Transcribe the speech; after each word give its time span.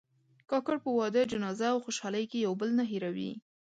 کاکړ 0.49 0.75
په 0.85 0.89
واده، 0.97 1.21
جنازه 1.31 1.67
او 1.73 1.77
خوشحالۍ 1.85 2.25
کې 2.31 2.43
یو 2.45 2.53
بل 2.59 2.69
نه 2.79 2.83
هېروي. 2.91 3.31